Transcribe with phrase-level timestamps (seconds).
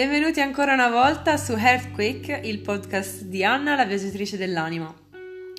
[0.00, 4.90] Benvenuti ancora una volta su Earthquake, il podcast di Anna, la viaggiatrice dell'anima.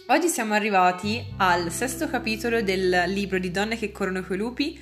[0.07, 4.79] Oggi siamo arrivati al sesto capitolo del libro di Donne che corrono coi lupi.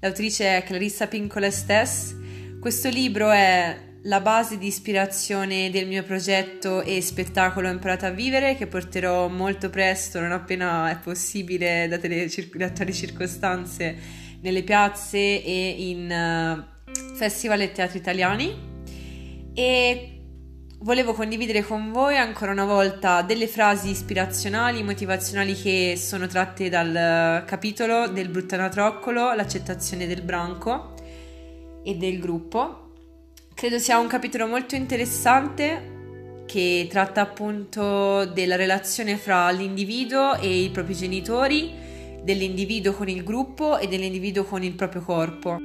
[0.00, 2.16] L'autrice è Clarissa Pincola Stess.
[2.58, 8.56] Questo libro è la base di ispirazione del mio progetto e spettacolo Imparato a vivere
[8.56, 13.96] che porterò molto presto, non appena è possibile, date le, cir- attuali circostanze,
[14.40, 18.74] nelle piazze e in uh, festival e teatri italiani.
[19.58, 20.20] E
[20.80, 27.42] volevo condividere con voi ancora una volta delle frasi ispirazionali, motivazionali che sono tratte dal
[27.46, 30.94] capitolo del Bruttanatroccolo, l'accettazione del branco
[31.82, 32.86] e del gruppo
[33.56, 40.68] Credo sia un capitolo molto interessante che tratta appunto della relazione fra l'individuo e i
[40.68, 41.72] propri genitori,
[42.22, 45.56] dell'individuo con il gruppo e dell'individuo con il proprio corpo.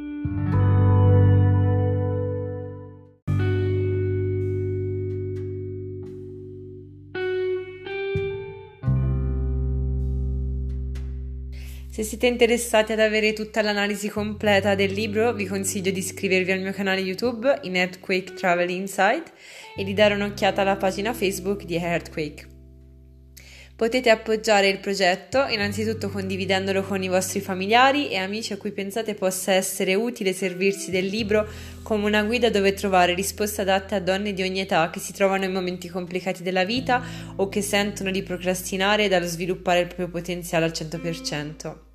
[12.02, 16.60] Se siete interessati ad avere tutta l'analisi completa del libro, vi consiglio di iscrivervi al
[16.60, 19.32] mio canale YouTube in Earthquake Travel Insight
[19.76, 22.48] e di dare un'occhiata alla pagina Facebook di Earthquake.
[23.76, 29.14] Potete appoggiare il progetto innanzitutto condividendolo con i vostri familiari e amici a cui pensate
[29.14, 31.48] possa essere utile servirsi del libro
[31.84, 35.44] come una guida dove trovare risposte adatte a donne di ogni età che si trovano
[35.44, 37.04] in momenti complicati della vita
[37.36, 41.90] o che sentono di procrastinare dallo sviluppare il proprio potenziale al 100%.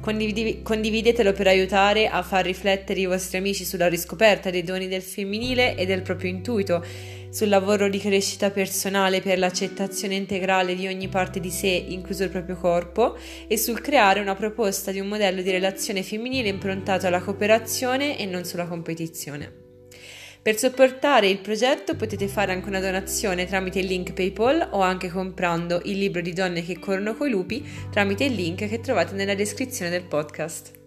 [0.00, 5.02] Condivid- condividetelo per aiutare a far riflettere i vostri amici sulla riscoperta dei doni del
[5.02, 6.84] femminile e del proprio intuito,
[7.32, 12.30] sul lavoro di crescita personale per l'accettazione integrale di ogni parte di sé, incluso il
[12.30, 13.16] proprio corpo,
[13.46, 18.26] e sul creare una proposta di un modello di relazione femminile improntato alla cooperazione e
[18.26, 19.61] non sulla competizione.
[20.42, 25.08] Per supportare il progetto potete fare anche una donazione tramite il link PayPal o anche
[25.08, 29.36] comprando il libro di donne che corrono coi lupi tramite il link che trovate nella
[29.36, 30.81] descrizione del podcast.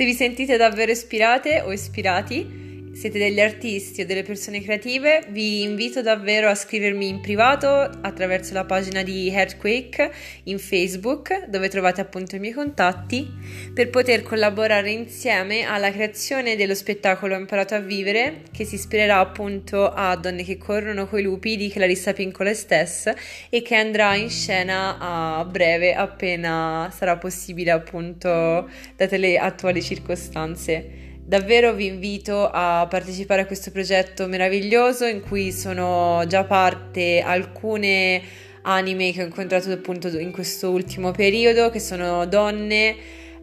[0.00, 2.59] Se vi sentite davvero ispirate o ispirati,
[2.92, 8.52] siete degli artisti o delle persone creative, vi invito davvero a scrivermi in privato attraverso
[8.52, 10.10] la pagina di Earthquake
[10.44, 13.28] in Facebook, dove trovate appunto i miei contatti,
[13.72, 19.88] per poter collaborare insieme alla creazione dello spettacolo Imparato a vivere, che si ispirerà appunto
[19.88, 23.14] a Donne che corrono coi lupi di Clarissa Pincola stessa
[23.48, 31.09] e che andrà in scena a breve appena sarà possibile appunto date le attuali circostanze.
[31.30, 38.20] Davvero vi invito a partecipare a questo progetto meraviglioso in cui sono già parte alcune
[38.62, 42.96] anime che ho incontrato appunto in questo ultimo periodo, che sono donne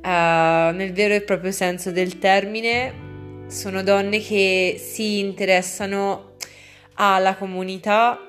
[0.04, 6.34] uh, nel vero e proprio senso del termine, sono donne che si interessano
[6.96, 8.20] alla comunità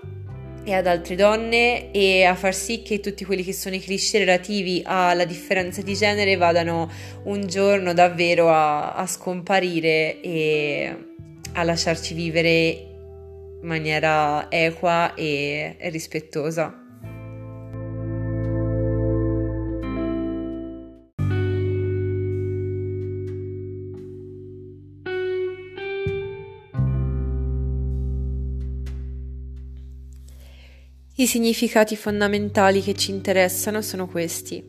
[0.68, 4.18] e ad altre donne e a far sì che tutti quelli che sono i cliché
[4.18, 6.90] relativi alla differenza di genere vadano
[7.24, 10.96] un giorno davvero a, a scomparire e
[11.54, 12.50] a lasciarci vivere
[13.62, 16.87] in maniera equa e, e rispettosa.
[31.20, 34.62] I significati fondamentali che ci interessano sono questi.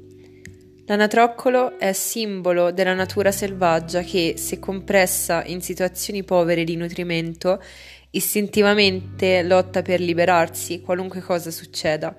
[0.88, 7.62] L'anatroccolo è simbolo della natura selvaggia che, se compressa in situazioni povere di nutrimento,
[8.10, 12.18] istintivamente lotta per liberarsi qualunque cosa succeda.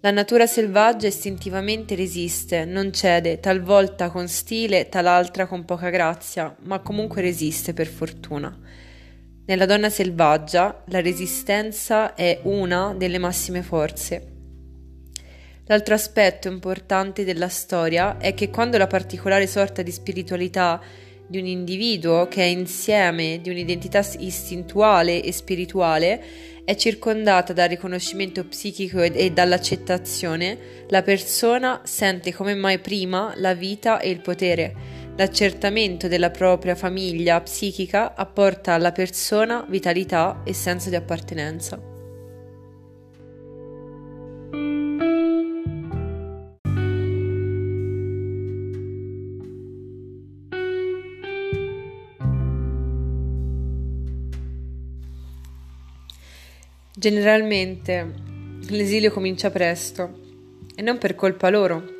[0.00, 6.80] La natura selvaggia istintivamente resiste, non cede, talvolta con stile, tal'altra con poca grazia, ma
[6.80, 8.58] comunque resiste per fortuna.
[9.48, 14.32] Nella donna selvaggia la resistenza è una delle massime forze.
[15.66, 20.82] L'altro aspetto importante della storia è che quando la particolare sorta di spiritualità
[21.28, 26.22] di un individuo, che è insieme di un'identità istintuale e spirituale,
[26.64, 30.58] è circondata dal riconoscimento psichico e dall'accettazione,
[30.88, 37.40] la persona sente come mai prima la vita e il potere L'accertamento della propria famiglia
[37.40, 41.80] psichica apporta alla persona vitalità e senso di appartenenza.
[56.94, 58.12] Generalmente
[58.68, 60.20] l'esilio comincia presto
[60.74, 61.95] e non per colpa loro,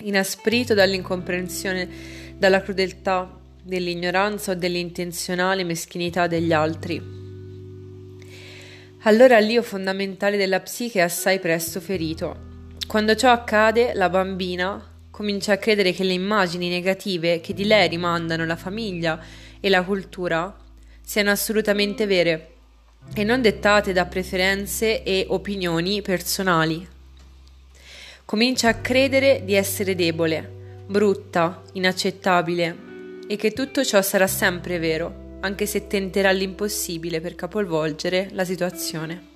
[0.00, 1.88] inasprito dall'incomprensione,
[2.36, 7.02] dalla crudeltà, dell'ignoranza o dell'intenzionale meschinità degli altri.
[9.06, 12.52] Allora l'io fondamentale della psiche è assai presto ferito.
[12.86, 17.88] Quando ciò accade, la bambina comincia a credere che le immagini negative che di lei
[17.88, 19.18] rimandano la famiglia
[19.60, 20.54] e la cultura
[21.02, 22.52] siano assolutamente vere
[23.14, 26.93] e non dettate da preferenze e opinioni personali.
[28.26, 32.76] Comincia a credere di essere debole, brutta, inaccettabile
[33.28, 39.33] e che tutto ciò sarà sempre vero, anche se tenterà l'impossibile per capovolgere la situazione.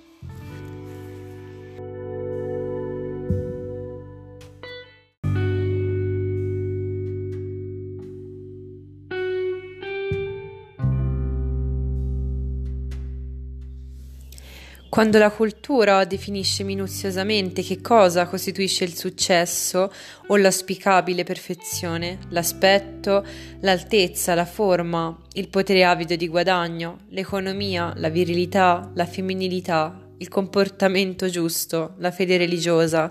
[14.99, 19.93] Quando la cultura definisce minuziosamente che cosa costituisce il successo
[20.27, 23.25] o l'auspicabile perfezione, l'aspetto,
[23.61, 31.29] l'altezza, la forma, il potere avido di guadagno, l'economia, la virilità, la femminilità, il comportamento
[31.29, 33.09] giusto, la fede religiosa,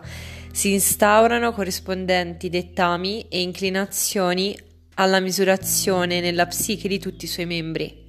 [0.53, 4.55] si instaurano corrispondenti dettami e inclinazioni
[4.97, 8.08] alla misurazione nella psiche di tutti i suoi membri.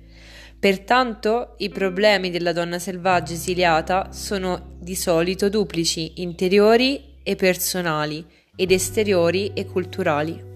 [0.59, 8.25] Pertanto i problemi della donna selvaggia esiliata sono di solito duplici, interiori e personali,
[8.57, 10.48] ed esteriori e culturali.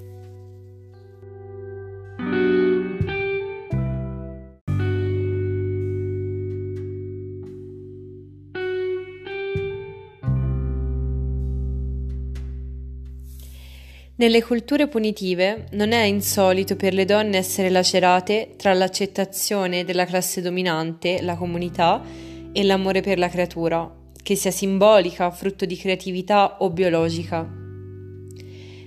[14.23, 20.39] Nelle culture punitive non è insolito per le donne essere lacerate tra l'accettazione della classe
[20.39, 22.01] dominante, la comunità,
[22.53, 23.93] e l'amore per la creatura,
[24.23, 27.41] che sia simbolica, frutto di creatività o biologica.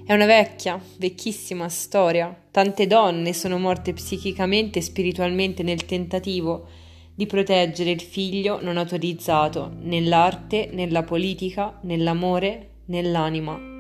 [0.07, 2.35] È una vecchia, vecchissima storia.
[2.51, 6.67] Tante donne sono morte psichicamente e spiritualmente nel tentativo
[7.15, 13.75] di proteggere il figlio non autorizzato nell'arte, nella politica, nell'amore, nell'anima.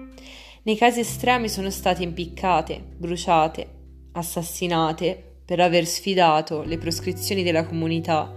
[0.66, 3.68] Nei casi estremi sono state impiccate, bruciate,
[4.14, 8.34] assassinate per aver sfidato le proscrizioni della comunità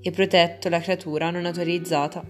[0.00, 2.24] e protetto la creatura non autorizzata.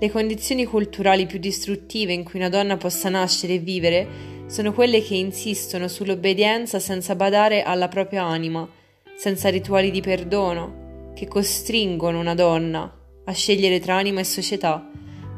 [0.00, 4.08] Le condizioni culturali più distruttive in cui una donna possa nascere e vivere
[4.46, 8.68] sono quelle che insistono sull'obbedienza senza badare alla propria anima,
[9.16, 12.92] senza rituali di perdono, che costringono una donna
[13.26, 14.90] a scegliere tra anima e società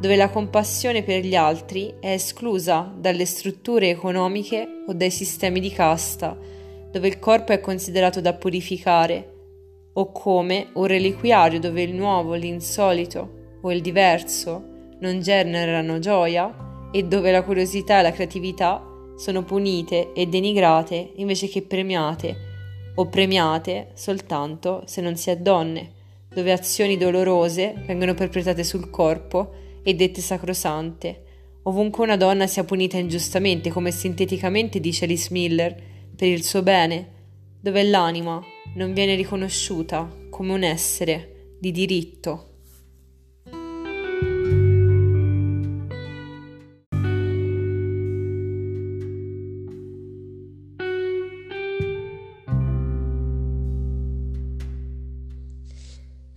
[0.02, 5.70] dove la compassione per gli altri è esclusa dalle strutture economiche o dai sistemi di
[5.70, 6.36] casta,
[6.90, 9.30] dove il corpo è considerato da purificare,
[9.92, 17.04] o come un reliquiario dove il nuovo, l'insolito o il diverso non generano gioia e
[17.04, 18.84] dove la curiosità e la creatività
[19.16, 22.36] sono punite e denigrate invece che premiate,
[22.96, 25.92] o premiate soltanto se non si è donne,
[26.34, 31.24] dove azioni dolorose vengono perpetrate sul corpo e dette sacrosante,
[31.64, 37.10] ovunque una donna sia punita ingiustamente, come sinteticamente dice Alice Miller, per il suo bene,
[37.60, 38.40] dove l'anima
[38.74, 42.51] non viene riconosciuta come un essere di diritto.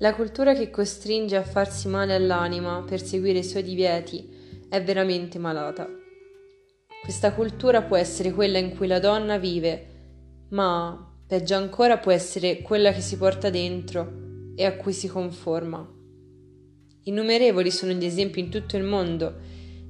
[0.05, 4.29] La cultura che costringe a farsi male all'anima per seguire i suoi divieti
[4.69, 5.89] è veramente malata.
[7.01, 12.61] Questa cultura può essere quella in cui la donna vive, ma peggio ancora può essere
[12.61, 15.83] quella che si porta dentro e a cui si conforma.
[17.05, 19.39] Innumerevoli sono gli esempi in tutto il mondo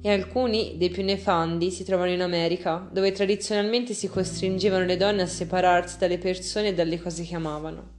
[0.00, 5.20] e alcuni dei più nefandi si trovano in America, dove tradizionalmente si costringevano le donne
[5.20, 7.95] a separarsi dalle persone e dalle cose che amavano.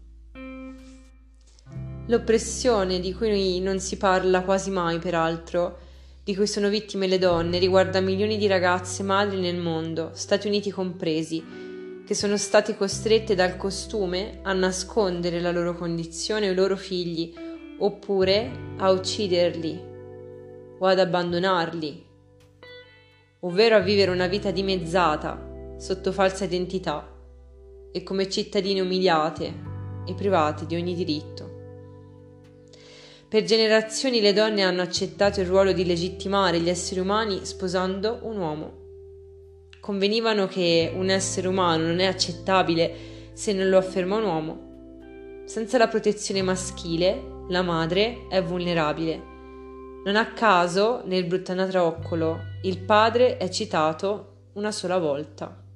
[2.09, 5.77] L'oppressione di cui non si parla quasi mai, peraltro,
[6.23, 10.71] di cui sono vittime le donne, riguarda milioni di ragazze madri nel mondo, Stati Uniti
[10.71, 11.43] compresi,
[12.05, 17.33] che sono state costrette dal costume a nascondere la loro condizione o i loro figli,
[17.79, 19.81] oppure a ucciderli
[20.79, 22.05] o ad abbandonarli,
[23.41, 27.05] ovvero a vivere una vita dimezzata sotto falsa identità
[27.91, 29.53] e come cittadine umiliate
[30.05, 31.47] e private di ogni diritto.
[33.29, 38.38] Per generazioni le donne hanno accettato il ruolo di legittimare gli esseri umani sposando un
[38.38, 38.74] uomo.
[39.81, 42.96] Convenivano che un essere umano non è accettabile
[43.34, 45.43] se non lo afferma un uomo.
[45.46, 49.22] Senza la protezione maschile, la madre è vulnerabile.
[50.05, 55.66] Non a caso, nel Bruttanatroccolo, il padre è citato una sola volta.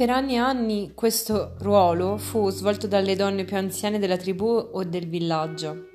[0.00, 4.82] Per anni e anni questo ruolo fu svolto dalle donne più anziane della tribù o
[4.82, 5.88] del villaggio.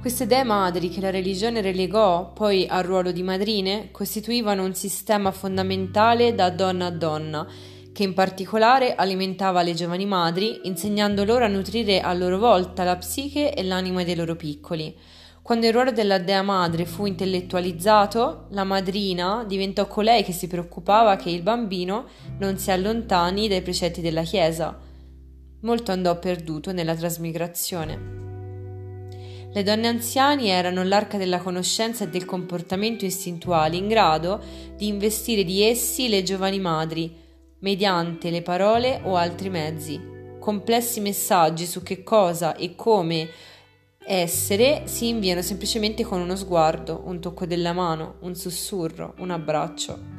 [0.00, 5.32] Queste dee madri che la religione relegò poi al ruolo di madrine costituivano un sistema
[5.32, 7.48] fondamentale da donna a donna,
[7.92, 12.96] che in particolare alimentava le giovani madri, insegnando loro a nutrire a loro volta la
[12.96, 14.96] psiche e l'anima dei loro piccoli.
[15.48, 21.16] Quando il ruolo della dea madre fu intellettualizzato, la madrina diventò colei che si preoccupava
[21.16, 22.04] che il bambino
[22.38, 24.78] non si allontani dai precetti della Chiesa.
[25.62, 27.98] Molto andò perduto nella trasmigrazione.
[29.50, 34.42] Le donne anziane erano l'arca della conoscenza e del comportamento istintuale in grado
[34.76, 37.10] di investire di essi le giovani madri,
[37.60, 39.98] mediante le parole o altri mezzi.
[40.38, 43.30] Complessi messaggi su che cosa e come
[44.10, 50.16] essere si inviano semplicemente con uno sguardo, un tocco della mano, un sussurro, un abbraccio.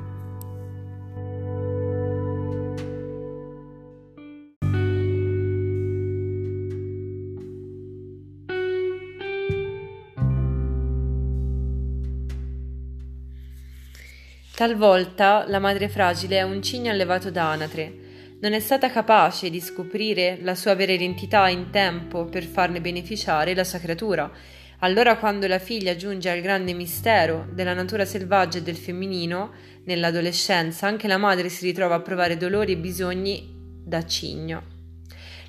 [14.55, 17.98] Talvolta la madre fragile è un cigno allevato da anatre,
[18.41, 23.53] non è stata capace di scoprire la sua vera identità in tempo per farne beneficiare
[23.53, 24.31] la sua creatura.
[24.79, 29.51] Allora quando la figlia giunge al grande mistero della natura selvaggia e del femminino,
[29.83, 34.77] nell'adolescenza anche la madre si ritrova a provare dolori e bisogni da cigno.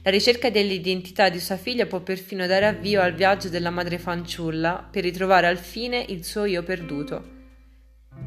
[0.03, 4.89] La ricerca dell'identità di sua figlia può perfino dare avvio al viaggio della madre fanciulla
[4.91, 7.39] per ritrovare al fine il suo io perduto.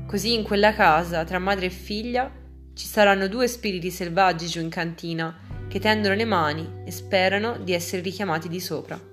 [0.05, 2.31] Così in quella casa, tra madre e figlia,
[2.73, 5.37] ci saranno due spiriti selvaggi giù in cantina
[5.67, 9.11] che tendono le mani e sperano di essere richiamati di sopra.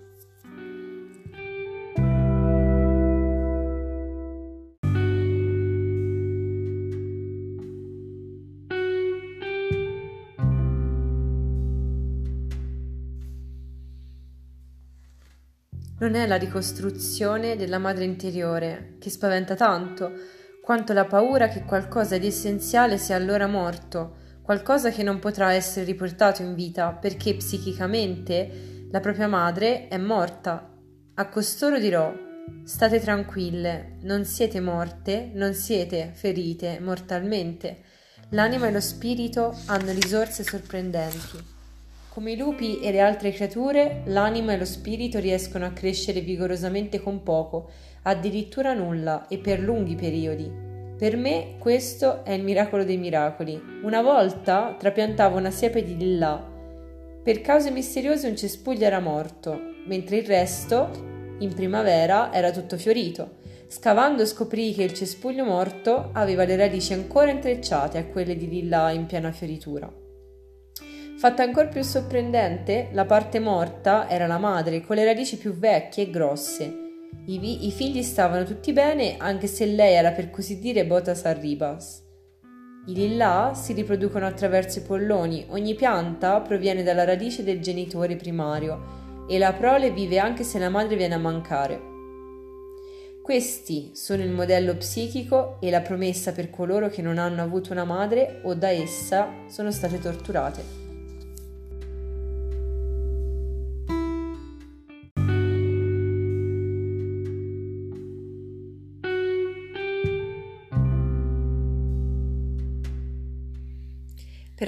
[16.00, 20.11] Non è la ricostruzione della madre interiore che spaventa tanto,
[20.71, 25.85] quanto la paura che qualcosa di essenziale sia allora morto, qualcosa che non potrà essere
[25.85, 30.73] riportato in vita perché psichicamente la propria madre è morta.
[31.15, 32.15] A costoro dirò:
[32.62, 37.79] state tranquille, non siete morte, non siete ferite mortalmente.
[38.29, 41.37] L'anima e lo spirito hanno risorse sorprendenti.
[42.11, 47.00] Come i lupi e le altre creature, l'anima e lo spirito riescono a crescere vigorosamente
[47.00, 47.71] con poco
[48.02, 50.69] addirittura nulla e per lunghi periodi.
[50.97, 53.61] Per me questo è il miracolo dei miracoli.
[53.83, 56.47] Una volta trapiantavo una siepe di lillà.
[57.23, 60.90] Per cause misteriose un cespuglio era morto, mentre il resto,
[61.38, 63.38] in primavera, era tutto fiorito.
[63.66, 68.90] Scavando scoprii che il cespuglio morto aveva le radici ancora intrecciate a quelle di lillà
[68.90, 69.90] in piena fioritura.
[71.16, 76.04] Fatta ancora più sorprendente, la parte morta era la madre, con le radici più vecchie
[76.04, 76.89] e grosse,
[77.26, 81.25] i, vi- I, figli stavano tutti bene, anche se lei era per così dire botas
[81.25, 82.02] arribas.
[82.87, 89.26] I lillà si riproducono attraverso i polloni, ogni pianta proviene dalla radice del genitore primario
[89.29, 91.88] e la prole vive anche se la madre viene a mancare.
[93.23, 97.85] Questi sono il modello psichico e la promessa per coloro che non hanno avuto una
[97.85, 100.80] madre o da essa sono state torturate.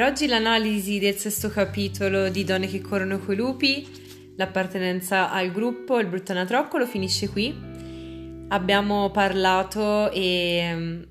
[0.02, 3.87] Per oggi l'analisi del sesto capitolo di Donne che corrono coi lupi,
[4.35, 7.56] l'appartenenza al gruppo, il brutto anatroccolo finisce qui.
[8.49, 11.02] Abbiamo parlato e mm,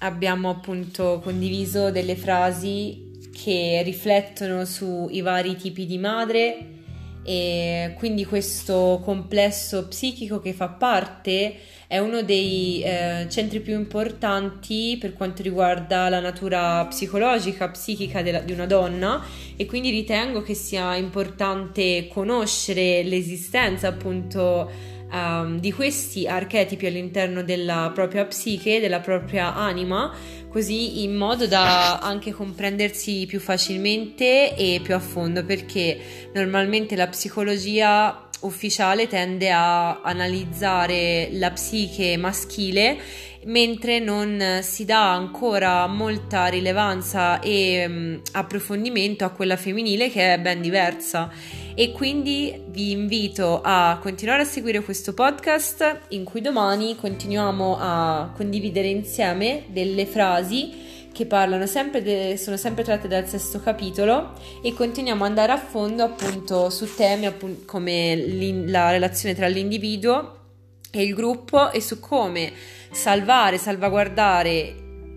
[0.00, 6.79] abbiamo appunto condiviso delle frasi che riflettono sui vari tipi di madre
[7.22, 14.96] e quindi questo complesso psichico che fa parte è uno dei eh, centri più importanti
[15.00, 19.24] per quanto riguarda la natura psicologica, psichica della, di una donna.
[19.56, 24.70] E quindi ritengo che sia importante conoscere l'esistenza appunto
[25.12, 30.12] um, di questi archetipi all'interno della propria psiche, della propria anima,
[30.48, 35.98] così in modo da anche comprendersi più facilmente e più a fondo, perché
[36.34, 42.98] normalmente la psicologia ufficiale tende a analizzare la psiche maschile
[43.44, 50.38] mentre non si dà ancora molta rilevanza e um, approfondimento a quella femminile che è
[50.38, 51.30] ben diversa.
[51.74, 58.32] E quindi vi invito a continuare a seguire questo podcast in cui domani continuiamo a
[58.36, 64.74] condividere insieme delle frasi che parlano sempre de- sono sempre tratte dal sesto capitolo e
[64.74, 68.16] continuiamo ad andare a fondo appunto su temi appunto, come
[68.66, 70.38] la relazione tra l'individuo
[70.92, 72.52] e il gruppo e su come
[72.90, 74.74] salvare, salvaguardare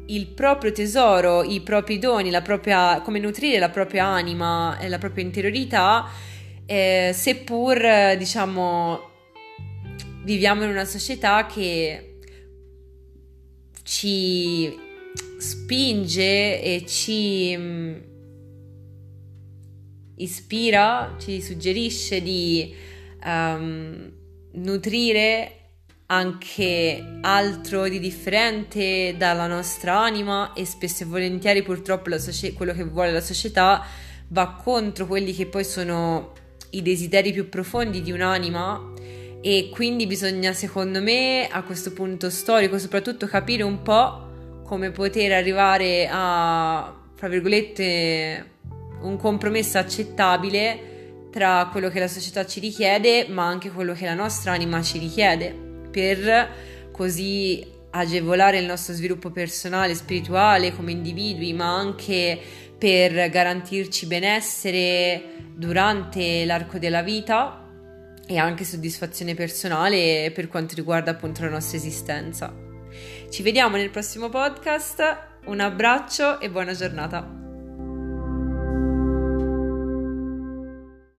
[0.07, 5.23] il proprio tesoro, i propri doni, propria, come nutrire la propria anima e la propria
[5.23, 6.09] interiorità,
[6.65, 9.11] eh, seppur diciamo
[10.23, 12.19] viviamo in una società che
[13.83, 14.73] ci
[15.37, 17.95] spinge e ci mm,
[20.15, 22.73] ispira, ci suggerisce di
[23.25, 24.11] um,
[24.53, 25.62] nutrire
[26.15, 32.83] anche altro di differente dalla nostra anima e spesso e volentieri purtroppo socie- quello che
[32.83, 33.85] vuole la società
[34.29, 36.33] va contro quelli che poi sono
[36.71, 38.91] i desideri più profondi di un'anima
[39.41, 44.31] e quindi bisogna secondo me a questo punto storico soprattutto capire un po'
[44.63, 48.51] come poter arrivare a, fra virgolette,
[49.01, 50.91] un compromesso accettabile
[51.29, 54.99] tra quello che la società ci richiede, ma anche quello che la nostra anima ci
[54.99, 62.39] richiede, per così agevolare il nostro sviluppo personale, spirituale come individui, ma anche
[62.77, 65.23] per garantirci benessere
[65.55, 67.69] durante l'arco della vita
[68.25, 72.53] e anche soddisfazione personale per quanto riguarda appunto la nostra esistenza.
[73.29, 75.01] Ci vediamo nel prossimo podcast,
[75.45, 77.42] un abbraccio e buona giornata.